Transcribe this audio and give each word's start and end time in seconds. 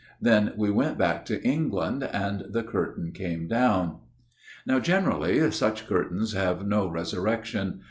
Then 0.19 0.53
we 0.57 0.71
went 0.71 0.97
back 0.97 1.25
to 1.25 1.39
England; 1.43 2.01
and 2.03 2.45
the 2.49 2.63
curtain 2.63 3.11
came 3.11 3.47
down." 3.47 3.99
Now, 4.65 4.79
generally, 4.79 5.51
such 5.51 5.85
curtains 5.85 6.33
have 6.33 6.65
no 6.65 6.87
resur 6.89 7.19
rection. 7.21 7.77